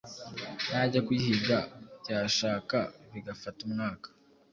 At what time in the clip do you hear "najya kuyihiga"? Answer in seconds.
0.69-1.57